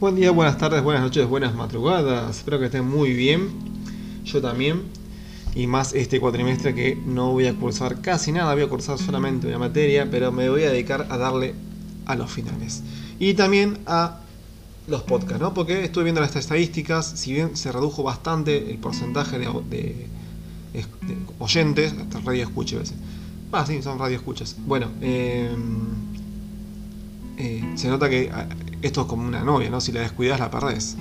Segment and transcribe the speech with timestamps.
[0.00, 2.36] Buen día, buenas tardes, buenas noches, buenas madrugadas.
[2.36, 3.48] Espero que estén muy bien.
[4.24, 4.82] Yo también.
[5.56, 9.48] Y más este cuatrimestre que no voy a cursar casi nada, voy a cursar solamente
[9.48, 11.56] una materia, pero me voy a dedicar a darle
[12.06, 12.84] a los finales.
[13.18, 14.20] Y también a
[14.86, 15.52] los podcasts, ¿no?
[15.52, 20.06] Porque estuve viendo las estadísticas, si bien se redujo bastante el porcentaje de,
[21.40, 22.96] oyentes, hasta radio escucha a veces.
[23.50, 24.54] Ah, sí, son radio escuchas.
[24.64, 25.50] Bueno, eh,
[27.36, 28.46] eh, se nota que ah,
[28.82, 29.80] esto es como una novia, ¿no?
[29.80, 30.96] Si la descuidas la perdés.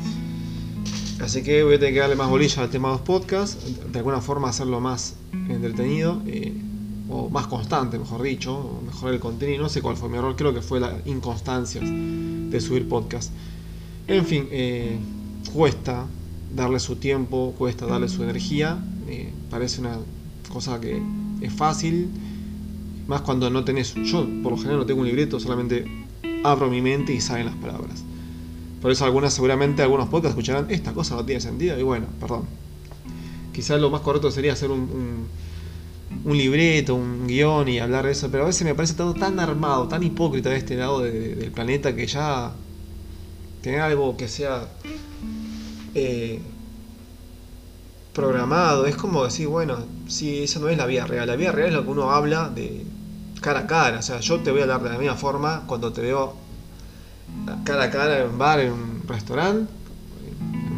[1.20, 3.58] Así que voy a tener que darle más bolilla al tema de los podcasts,
[3.92, 5.16] de alguna forma hacerlo más
[5.50, 6.54] entretenido, eh,
[7.10, 9.64] o más constante, mejor dicho, mejorar el contenido.
[9.64, 13.32] No sé cuál fue mi error, creo que fue la inconstancia de subir podcast.
[14.08, 15.00] En fin, eh,
[15.54, 16.06] cuesta
[16.56, 18.78] darle su tiempo, cuesta darle su energía.
[19.50, 19.98] parece una
[20.52, 21.02] cosa que
[21.42, 22.10] es fácil,
[23.08, 23.96] más cuando no tenés.
[23.96, 25.86] Yo, por lo general, no tengo un libreto, solamente
[26.52, 28.04] abro mi mente y salen las palabras.
[28.82, 32.46] Por eso algunas, seguramente algunos podcasts escucharán, esta cosa no tiene sentido, y bueno, perdón.
[33.54, 35.28] Quizás lo más correcto sería hacer un,
[36.24, 39.40] un, libreto, un guion y hablar de eso, pero a veces me parece todo tan
[39.40, 42.52] armado, tan hipócrita de este lado del planeta que ya
[43.62, 44.68] tener algo que sea
[45.96, 46.40] eh,
[48.14, 51.70] programado, es como decir, bueno, si esa no es la vida real, la vida real
[51.70, 52.86] es lo que uno habla de
[53.42, 54.00] cara a cara.
[54.00, 56.36] O sea, yo te voy a hablar de la misma forma cuando te veo
[57.64, 59.72] cara a cara en un bar, en un restaurante,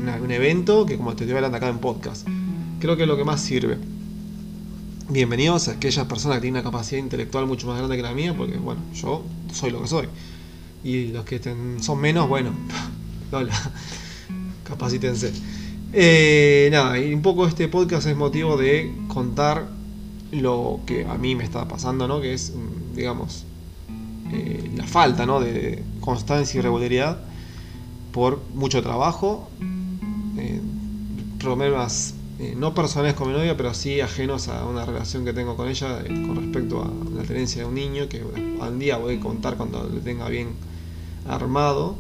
[0.02, 2.28] en un evento, que como te estoy hablando acá en podcast.
[2.80, 3.78] Creo que es lo que más sirve.
[5.10, 8.36] Bienvenidos a aquellas personas que tienen una capacidad intelectual mucho más grande que la mía,
[8.38, 10.08] porque bueno, yo soy lo que soy.
[10.84, 11.42] Y los que
[11.82, 12.52] son menos, bueno,
[13.32, 13.54] hola,
[14.64, 15.34] capacítense.
[15.92, 19.78] Eh, nada, y un poco este podcast es motivo de contar
[20.31, 22.22] lo que a mí me está pasando, ¿no?
[22.22, 23.45] Que es, mm, digamos,
[24.31, 25.39] eh, la falta, ¿no?
[25.39, 27.19] De constancia y regularidad
[28.11, 29.50] por mucho trabajo,
[30.38, 30.62] eh,
[31.39, 35.56] problemas eh, no personales con mi novia, pero sí ajenos a una relación que tengo
[35.56, 38.23] con ella con respecto a la tenencia de un niño, que
[38.62, 40.50] al día voy a contar cuando le tenga bien
[41.28, 41.95] armado.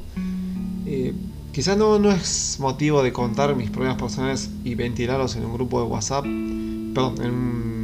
[1.51, 5.81] quizás no, no es motivo de contar mis problemas personales y ventilarlos en un grupo
[5.81, 7.78] de WhatsApp, perdón, en un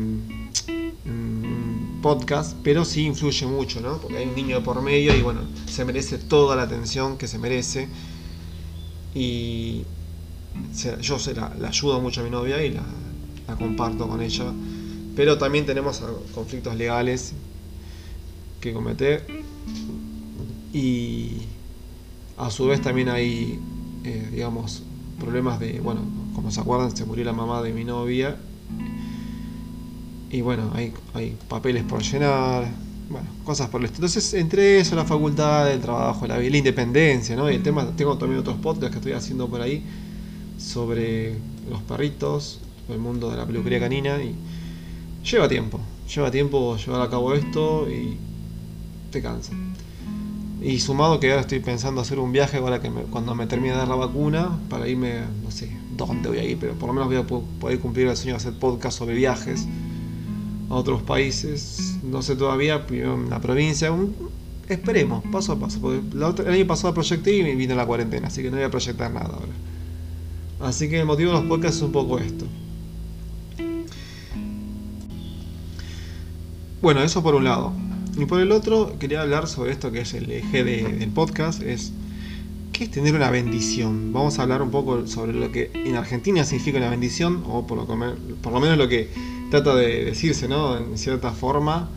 [2.05, 3.97] podcast, pero sí influye mucho, ¿no?
[3.97, 7.39] Porque hay un niño por medio y bueno, se merece toda la atención que se
[7.39, 7.88] merece.
[9.16, 9.81] Y
[11.01, 12.83] yo se la, ayudo mucho a mi novia y la,
[13.57, 14.45] comparto con ella.
[15.16, 16.03] Pero también tenemos
[16.35, 17.33] conflictos legales
[18.61, 19.25] que cometer.
[20.73, 21.37] Y
[22.37, 23.59] a su vez también hay,
[24.03, 24.83] eh, digamos,
[25.19, 26.01] problemas de, bueno,
[26.35, 28.37] como se acuerdan, se murió la mamá de mi novia
[30.35, 30.91] y bueno, hay,
[31.47, 32.66] papeles por llenar,
[33.09, 34.07] bueno, cosas por el estilo.
[34.07, 37.50] Entonces, entre eso, la facultad, el trabajo, la, la independencia, ¿no?
[37.50, 39.81] Y el tema, tengo también otros podcasts que estoy haciendo por ahí
[40.57, 41.38] sobre
[41.69, 42.59] los perritos,
[42.90, 44.35] el mundo de la peluquería canina y
[45.23, 45.79] lleva tiempo,
[46.13, 48.17] lleva tiempo llevar a cabo esto y
[49.12, 49.53] te cansa.
[50.62, 53.79] Y sumado que ahora estoy pensando hacer un viaje ahora que cuando me termine de
[53.79, 57.07] dar la vacuna para irme, no sé dónde voy a ir, pero por lo menos
[57.07, 57.23] voy a
[57.62, 59.66] poder cumplir el sueño de hacer podcast sobre viajes
[60.75, 63.94] a otros países, no sé todavía, en la provincia,
[64.68, 66.02] esperemos, paso a paso, porque
[66.44, 69.34] el año pasado proyecté y vino la cuarentena, así que no voy a proyectar nada
[69.34, 69.53] ahora.
[70.59, 72.46] Así que el motivo de los podcasts es un poco esto.
[76.81, 77.74] Bueno, eso por un lado.
[78.18, 81.94] Y por el otro, quería hablar sobre esto que es el eje del podcast, es
[82.74, 84.12] ¿qué es tener una bendición?
[84.12, 87.78] Vamos a hablar un poco sobre lo que en Argentina significa una bendición, o por
[87.78, 89.09] lo, por lo menos lo que
[89.61, 90.77] trata de decirse, ¿no?
[90.77, 91.88] En cierta forma,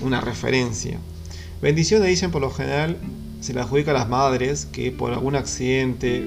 [0.00, 0.98] una referencia.
[1.60, 2.96] Bendiciones dicen por lo general
[3.40, 6.26] se le adjudica a las madres que por algún accidente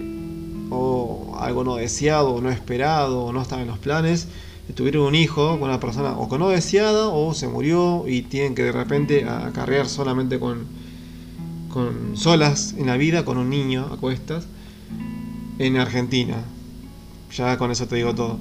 [0.69, 4.27] o algo no deseado o no esperado o no estaba en los planes,
[4.75, 8.53] tuvieron un hijo con una persona o con no deseada o se murió y tienen
[8.53, 10.67] que de repente acarrear solamente con,
[11.69, 14.45] con solas en la vida con un niño a cuestas
[15.57, 16.35] en Argentina.
[17.35, 18.37] Ya con eso te digo todo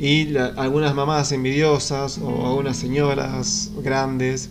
[0.00, 4.48] y algunas mamás envidiosas o algunas señoras grandes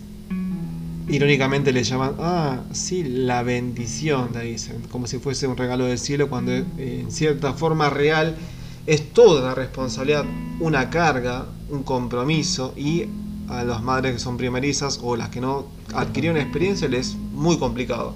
[1.08, 5.98] irónicamente le llaman, ah, sí, la bendición, le dicen, como si fuese un regalo del
[5.98, 8.36] cielo, cuando en cierta forma real
[8.86, 10.24] es toda una responsabilidad,
[10.60, 13.06] una carga, un compromiso, y
[13.48, 17.58] a las madres que son primerizas o las que no adquirieron experiencia les es muy
[17.58, 18.14] complicado.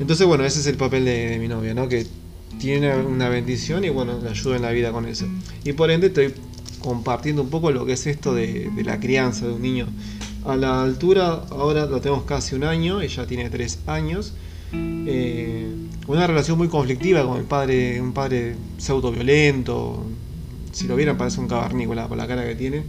[0.00, 1.88] Entonces, bueno, ese es el papel de, de mi novia, ¿no?
[1.88, 2.04] Que
[2.58, 5.26] tiene una bendición y bueno, le ayudo en la vida con eso.
[5.64, 6.34] Y por ende estoy
[6.80, 9.86] compartiendo un poco lo que es esto de, la crianza de un niño.
[10.44, 14.32] A la altura, ahora lo tenemos casi un año, ella tiene tres años,
[14.72, 15.66] eh,
[16.06, 20.04] una relación muy conflictiva con el padre, un padre pseudo violento,
[20.72, 22.84] si lo vieran parece un cavernícola por la cara que tiene,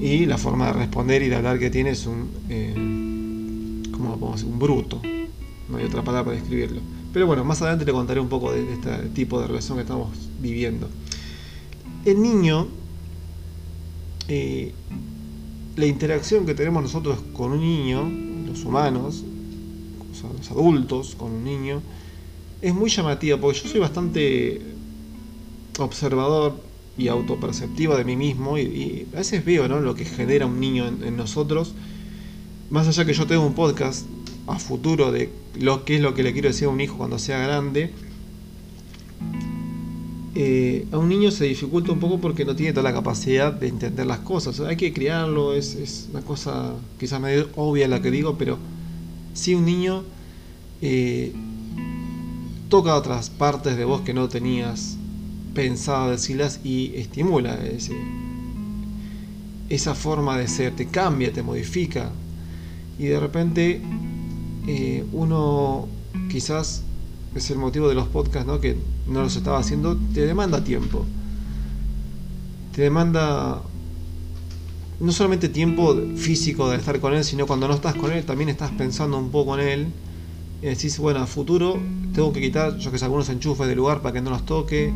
[0.00, 2.74] y la forma de responder y de hablar que tiene es un, eh,
[3.90, 4.52] ¿cómo podemos decir?
[4.52, 5.00] Un bruto,
[5.68, 6.80] no hay otra palabra para describirlo.
[7.12, 10.10] Pero bueno, más adelante le contaré un poco de este tipo de relación que estamos
[10.40, 10.88] viviendo.
[12.04, 12.68] El niño,
[14.28, 14.72] eh,
[15.76, 18.08] la interacción que tenemos nosotros con un niño,
[18.46, 19.24] los humanos,
[20.38, 21.82] los adultos con un niño,
[22.60, 24.60] es muy llamativa porque yo soy bastante
[25.78, 26.60] observador
[26.96, 31.16] y autoperceptiva de mí mismo y, a veces veo lo que genera un niño en,
[31.16, 31.74] nosotros.
[32.70, 34.04] Más allá que yo tengo un podcast
[34.48, 37.18] a futuro de lo que es lo que le quiero decir a un hijo cuando
[37.18, 37.92] sea grande,
[40.34, 43.68] eh, a un niño se dificulta un poco porque no tiene toda la capacidad de
[43.68, 44.60] entender las cosas.
[44.60, 48.58] hay que criarlo, es, es, una cosa quizás medio obvia la que digo, pero
[49.34, 50.04] si un niño
[50.80, 51.32] eh,
[52.68, 54.96] toca otras partes de vos que no tenías
[55.54, 57.96] pensado decirlas y estimula ese,
[59.68, 62.10] esa forma de ser, te cambia, te modifica.
[62.98, 63.80] Y de repente
[64.70, 65.88] eh, uno
[66.30, 66.82] quizás
[67.34, 68.60] es el motivo de los podcasts, ¿no?
[68.60, 68.76] que
[69.06, 71.06] no los estaba haciendo, te demanda tiempo.
[72.74, 73.62] Te demanda
[75.00, 78.50] no solamente tiempo físico de estar con él, sino cuando no estás con él, también
[78.50, 79.86] estás pensando un poco en él.
[80.60, 81.80] Y decís, bueno, a futuro
[82.12, 84.92] tengo que quitar, yo que sé, algunos enchufes del lugar para que no los toque,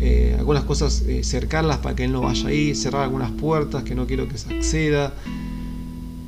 [0.00, 3.94] eh, algunas cosas eh, cercarlas para que él no vaya ahí, cerrar algunas puertas que
[3.94, 5.14] no quiero que se acceda.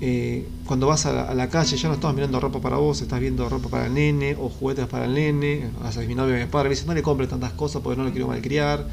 [0.02, 3.46] Eh, cuando vas a la, calle ya no estás mirando ropa para vos, estás viendo
[3.50, 5.68] ropa para el nene o juguetes para el nene.
[5.82, 8.10] A mi novio mi padre me dice, no le compre tantas cosas porque no lo
[8.10, 8.86] quiero malcriar.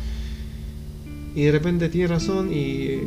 [1.34, 3.00] Y de repente tiene razón y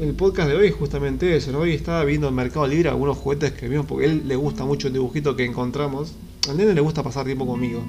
[0.00, 1.56] el podcast de hoy es justamente eso.
[1.58, 4.88] Hoy estaba viendo en Mercado Libre algunos juguetes que vimos porque él le gusta mucho
[4.88, 6.12] el dibujito que encontramos.
[6.48, 7.80] Al nene le gusta pasar tiempo conmigo.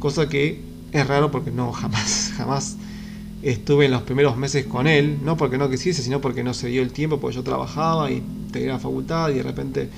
[0.00, 0.60] Cosa que
[0.90, 2.76] es raro porque no, jamás, jamás
[3.42, 5.18] estuve en los primeros meses con él.
[5.22, 8.22] No porque no quisiese, sino porque no se dio el tiempo, porque yo trabajaba y
[8.50, 9.88] tenía la facultad y de repente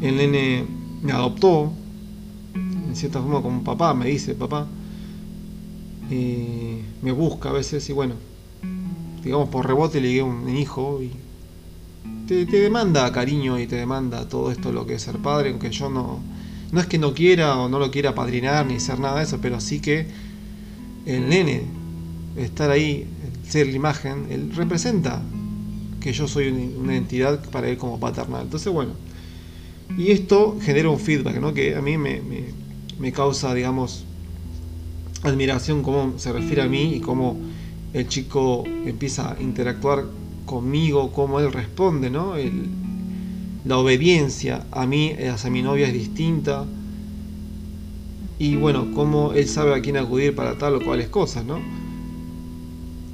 [0.00, 0.64] el nene
[1.02, 1.72] me adoptó.
[2.54, 4.66] En cierta forma como papá, me dice papá.
[6.10, 8.14] Y me busca a veces y bueno,
[9.24, 11.10] digamos, por rebote le llegué un hijo y
[12.26, 15.90] te, demanda cariño y te demanda todo esto lo que es ser padre, aunque yo
[15.90, 16.20] no,
[16.70, 19.38] no es que no quiera o no lo quiera padrinar ni ser nada de eso,
[19.40, 20.06] pero sí que
[21.06, 21.64] el nene,
[22.36, 23.06] estar ahí,
[23.46, 25.22] ser la imagen, él representa
[26.00, 28.42] que yo soy una entidad para él como paternal.
[28.42, 28.92] Entonces, bueno,
[29.96, 31.54] y esto genera un feedback, ¿no?
[31.54, 32.20] Que a mí me,
[32.98, 34.04] me, causa, digamos,
[35.22, 37.36] admiración cómo se refiere a mí y cómo
[37.92, 40.04] el chico empieza a interactuar
[40.46, 42.34] conmigo, cómo él responde, ¿no?
[43.64, 46.64] la obediencia a mí, hacia mi novia es distinta.
[48.38, 51.60] Y bueno, cómo él sabe a quién acudir para tal o cuales cosas, ¿no?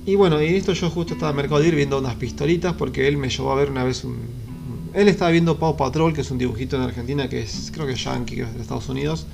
[0.08, 3.18] Y bueno, y esto yo justo estaba en Mercado Libre viendo unas pistolitas porque él
[3.18, 4.16] me llevó a ver una vez un...
[4.94, 7.92] Él estaba viendo Paw Patrol, que es un dibujito en Argentina que es, creo que
[7.92, 9.26] es yankee, que es de Estados Unidos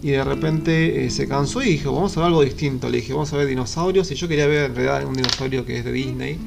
[0.00, 2.88] y de repente eh, se cansó y dijo, vamos a ver algo distinto.
[2.88, 4.08] Le dije, vamos a ver dinosaurios.
[4.12, 6.38] Y yo quería ver en realidad un dinosaurio que es de Disney.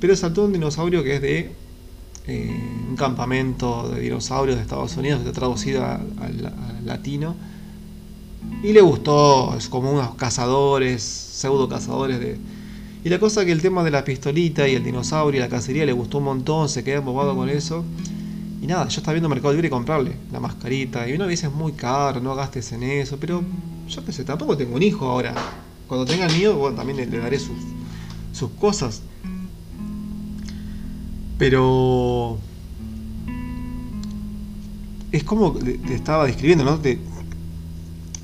[0.00, 1.52] Pero saltó un dinosaurio que es de
[2.26, 6.52] eh, un campamento de dinosaurios de Estados Unidos, está traducido al
[6.84, 7.36] latino.
[8.64, 12.38] Y le gustó, es como unos cazadores, pseudo cazadores de...
[13.04, 15.84] Y la cosa que el tema de la pistolita y el dinosaurio y la cacería
[15.84, 17.84] le gustó un montón, se quedó embobado con eso.
[18.60, 21.08] Y nada, yo estaba viendo Mercado Libre y comprarle la mascarita.
[21.08, 23.16] Y uno dice es muy caro, no gastes en eso.
[23.18, 23.42] Pero
[23.88, 25.34] yo qué sé, tampoco tengo un hijo ahora.
[25.88, 27.56] Cuando tenga el mío, bueno, también le, daré sus,
[28.32, 29.02] sus cosas.
[31.38, 32.38] Pero
[35.10, 36.80] es como te estaba describiendo, ¿no?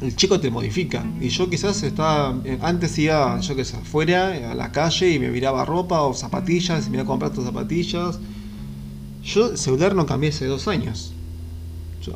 [0.00, 1.04] El chico te modifica.
[1.20, 5.18] Y yo quizás estaba, eh, antes iba, yo qué sé, afuera, a la calle y
[5.18, 8.18] me miraba ropa o zapatillas, y me iba a comprar tus zapatillas
[9.28, 11.12] yo celular no cambié hace dos años.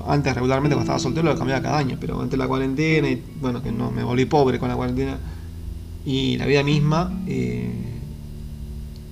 [0.07, 3.63] antes regularmente cuando estaba soltero lo cambiaba cada año, pero antes la cuarentena y bueno,
[3.63, 5.19] que no me volví pobre con la cuarentena
[6.07, 7.71] y la vida misma, eh,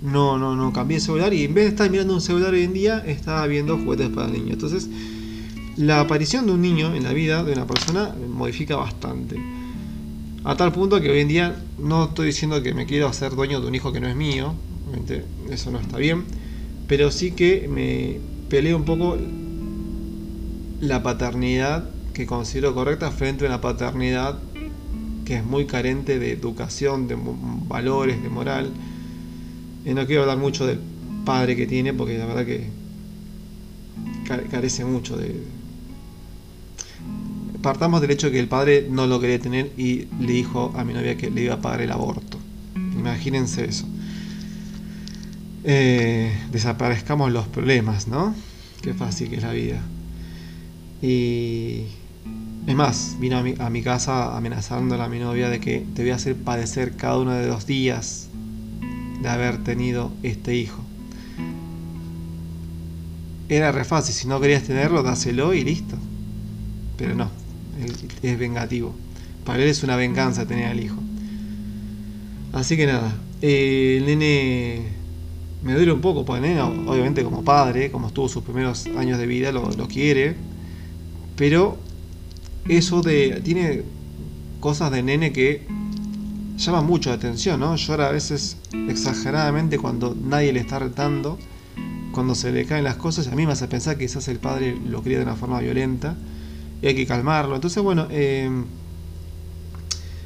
[0.02, 2.62] no, no, no cambié el celular y en vez de estar mirando un celular hoy
[2.62, 4.54] en día, estaba viendo juguetes para el niño.
[4.54, 4.88] Entonces,
[5.76, 9.36] la aparición de un niño en la vida de una persona modifica bastante.
[10.44, 13.60] A tal punto que hoy en día no estoy diciendo que me quiero hacer dueño
[13.60, 14.54] de un hijo que no es mío,
[14.86, 16.24] obviamente eso no está bien
[16.90, 19.16] pero sí que me peleo un poco
[20.80, 24.40] la paternidad que considero correcta frente a una paternidad
[25.24, 27.16] que es muy carente de educación, de
[27.68, 28.72] valores, de moral.
[29.86, 30.80] Y no quiero hablar mucho del
[31.24, 32.66] padre que tiene porque la verdad que
[34.50, 35.44] carece mucho de,
[37.62, 40.92] partamos del hecho que el padre no lo quería tener y le dijo a mi
[40.92, 42.38] novia que le iba a pagar el aborto.
[42.74, 43.86] Imagínense eso.
[45.64, 48.34] Eh, desaparezcamos los problemas, ¿no?
[48.82, 49.80] Qué fácil que es la vida.
[51.02, 51.84] Y
[52.66, 56.16] es más, vino a mi, casa amenazándola a mi novia de que te voy a
[56.16, 58.28] hacer padecer cada uno de los días
[59.22, 60.82] de haber tenido este hijo.
[63.48, 65.96] Era re fácil, si no querías tenerlo, dáselo y listo.
[66.96, 67.30] Pero no,
[68.22, 68.94] es vengativo.
[69.44, 70.96] Para él es una venganza tener al hijo.
[72.52, 74.82] Así que nada, eh, el nene
[75.62, 79.18] me duele un poco, porque el nene, obviamente como padre, como estuvo sus primeros años
[79.18, 80.34] de vida, lo, quiere.
[81.36, 81.78] Pero
[82.68, 83.40] eso de.
[83.44, 83.82] tiene
[84.60, 85.66] cosas de nene que
[86.56, 87.76] llama mucho la atención, ¿no?
[87.76, 91.38] Llora a veces exageradamente cuando nadie le está retando,
[92.12, 93.28] cuando se le caen las cosas.
[93.28, 96.16] A mí me hace pensar que quizás el padre lo cría de una forma violenta
[96.82, 97.54] y hay que calmarlo.
[97.54, 98.50] Entonces, bueno, eh,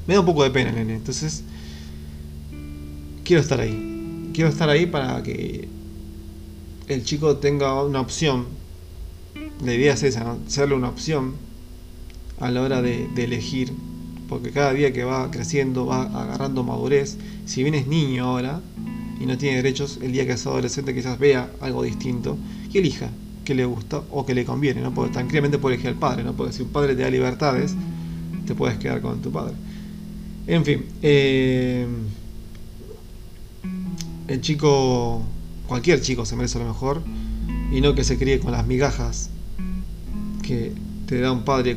[0.06, 0.94] me da un poco de pena, nene.
[0.94, 1.42] Entonces,
[3.24, 4.30] quiero estar ahí.
[4.34, 5.68] Quiero estar ahí para que
[6.88, 8.46] el chico tenga una opción.
[9.64, 10.38] La idea es esa, ¿no?
[10.46, 11.34] serle una opción
[12.40, 13.72] a la hora de, de elegir
[14.28, 17.16] porque cada día que va creciendo va agarrando madurez.
[17.46, 18.60] Si bien es niño ahora
[19.20, 22.36] y no tiene derechos, el día que es adolescente quizás vea algo distinto
[22.72, 23.10] y elija
[23.44, 24.92] que le gusta o que le conviene, ¿no?
[24.92, 26.32] Porque tranquilamente puede elegir al padre, ¿no?
[26.32, 27.74] Porque si un padre te da libertades,
[28.46, 29.54] te puedes quedar con tu padre.
[30.46, 31.86] En fin, eh,
[34.28, 35.22] el chico,
[35.66, 37.02] cualquier chico se merece lo mejor
[37.72, 39.30] y no que se críe con las migajas
[40.42, 40.72] que
[41.06, 41.76] te da un padre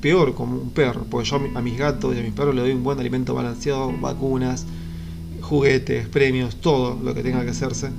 [0.00, 2.72] peor como un perro, porque yo a mis gatos y a mis perros le doy
[2.72, 4.66] un buen alimento balanceado, vacunas,
[5.40, 7.90] juguetes, premios, todo lo que tenga que hacerse.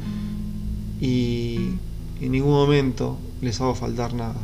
[1.01, 1.72] Y
[2.25, 4.39] en ningún momento les hago faltar nada.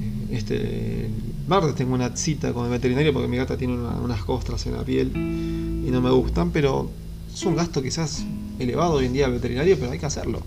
[0.00, 1.10] Eh, este
[1.48, 4.84] martes tengo una cita con el veterinario porque mi gata tiene unas costras en la
[4.84, 6.90] piel y no me gustan, pero
[7.32, 8.24] es un gasto quizás
[8.58, 10.42] elevado hoy en día al veterinario, pero hay que hacerlo.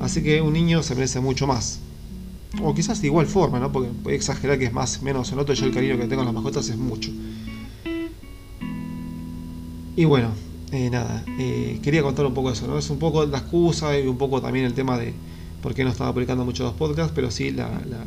[0.00, 1.80] Así que un niño se merece mucho más
[2.62, 3.70] o quizás de igual forma, ¿no?
[3.70, 6.26] Porque puede exagerar que es más, menos en otro, yo el cariño que tengo en
[6.26, 7.10] las mascotas es mucho.
[9.96, 10.30] Y bueno,
[10.70, 12.78] eh, nada, eh, quería contar un poco eso, ¿no?
[12.78, 15.14] Es un poco la excusa y un poco también el tema de
[15.62, 17.66] por qué no estaba publicando mucho los podcasts, pero sí la,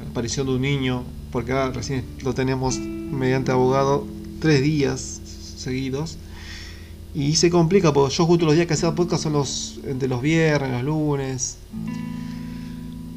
[0.09, 4.05] aparición de un niño, porque ahora recién lo tenemos mediante abogado
[4.39, 5.21] tres días
[5.57, 6.17] seguidos.
[7.13, 10.21] Y se complica porque yo justo los días que hacía podcast son los de los
[10.21, 11.57] viernes, los lunes.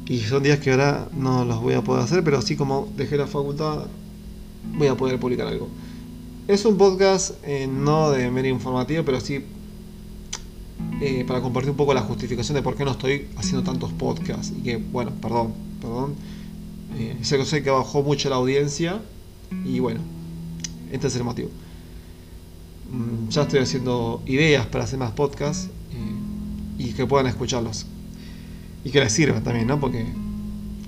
[0.07, 3.15] Y son días que ahora no los voy a poder hacer, pero así como dejé
[3.15, 3.85] la facultad,
[4.77, 5.69] voy a poder publicar algo.
[6.47, 9.43] Es un podcast eh, no de medio informativo, pero sí
[11.01, 14.53] eh, para compartir un poco la justificación de por qué no estoy haciendo tantos podcasts.
[14.55, 16.13] Y que, bueno, perdón, perdón.
[16.99, 19.01] Eh, sé que sé que bajó mucho la audiencia.
[19.65, 20.01] Y bueno,
[20.91, 21.49] este es el motivo.
[22.91, 25.69] Mm, ya estoy haciendo ideas para hacer más podcasts
[26.77, 27.85] y que puedan escucharlos
[28.83, 29.79] y que les sirva también, ¿no?
[29.79, 30.05] Porque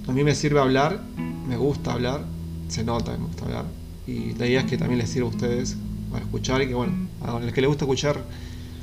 [0.08, 1.02] a mí me sirve hablar,
[1.48, 2.26] me gusta hablar,
[2.68, 3.87] se nota me gusta hablar.
[4.08, 5.76] Y la idea es que también les sirva a ustedes
[6.12, 8.24] para escuchar y que, bueno, a los que les gusta escuchar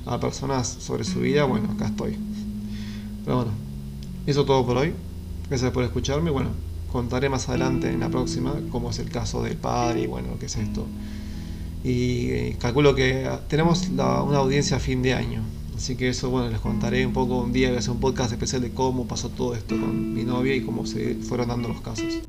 [0.07, 2.16] a personas sobre su vida, bueno, acá estoy.
[3.25, 3.52] Pero bueno,
[4.26, 4.93] eso todo por hoy.
[5.49, 6.31] Gracias por escucharme.
[6.31, 6.50] Bueno,
[6.93, 10.47] contaré más adelante en la próxima cómo es el caso del padre y bueno, qué
[10.47, 10.87] es esto.
[11.83, 15.43] Y eh, calculo que tenemos una audiencia a fin de año.
[15.76, 18.62] Así que eso, bueno, les contaré un poco un día que hacer un podcast especial
[18.62, 22.21] de cómo pasó todo esto con mi novia y cómo se fueron dando los casos.